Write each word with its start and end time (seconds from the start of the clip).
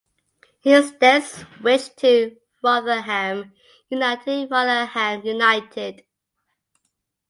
Hinds 0.63 0.93
then 0.93 1.21
switched 1.21 1.97
to 1.97 2.35
Rotherham 2.63 3.53
United 3.87 4.49
Rotherham 4.49 5.23
United. 5.23 6.03